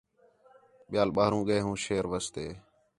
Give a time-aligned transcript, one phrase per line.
[0.89, 2.45] ٻِیال ٻاہروں ڳئے ہوں شیر واسطے